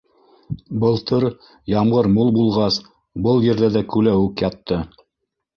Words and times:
Былтыр, 0.83 1.25
ямғыр 1.73 2.09
мул 2.15 2.33
булғас, 2.39 2.79
был 3.29 3.47
ерҙәрҙә 3.51 3.85
күләүек 3.93 4.49
ятты. 4.49 4.83